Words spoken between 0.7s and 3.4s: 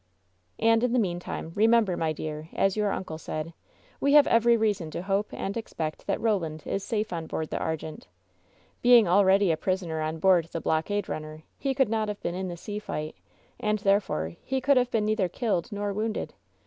in the meantime, remember, my dear, as your uncle